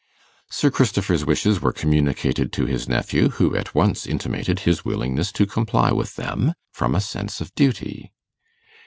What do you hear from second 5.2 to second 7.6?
to comply with them from a sense of